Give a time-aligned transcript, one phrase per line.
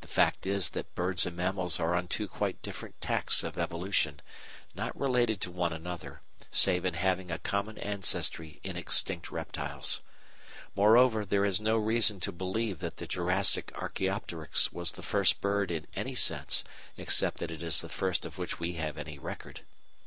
[0.00, 4.22] The fact is that birds and mammals are on two quite different tacks of evolution,
[4.74, 10.00] not related to one another, save in having a common ancestry in extinct reptiles.
[10.74, 15.70] Moreover, there is no reason to believe that the Jurassic Archæopteryx was the first bird
[15.70, 16.64] in any sense
[16.96, 19.64] except that it is the first of which we have any record.